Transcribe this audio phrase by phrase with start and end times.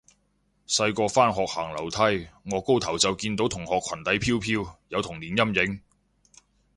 [0.67, 5.79] 細個返學行樓梯，顎高頭就見到同學裙底飄飄，有童年陰影